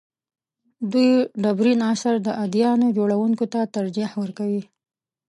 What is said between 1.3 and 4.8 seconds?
ډبرین عصر د اديانو جوړونکو ته ترجیح ورکوي.